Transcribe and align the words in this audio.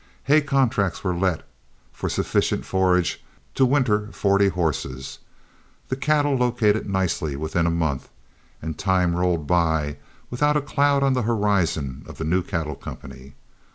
Hay 0.23 0.41
contracts 0.41 1.03
were 1.03 1.13
let 1.15 1.47
for 1.93 2.09
sufficient 2.09 2.65
forage 2.65 3.23
to 3.53 3.67
winter 3.67 4.11
forty 4.11 4.49
horses, 4.49 5.19
the 5.89 5.95
cattle 5.95 6.33
located 6.33 6.89
nicely 6.89 7.35
within 7.35 7.67
a 7.67 7.69
month, 7.69 8.09
and 8.63 8.79
time 8.79 9.15
rolled 9.15 9.45
by 9.45 9.97
without 10.31 10.57
a 10.57 10.61
cloud 10.61 11.03
on 11.03 11.13
the 11.13 11.21
horizon 11.21 12.03
of 12.07 12.17
the 12.17 12.23
new 12.25 12.41
cattle 12.41 12.73
company. 12.73 13.35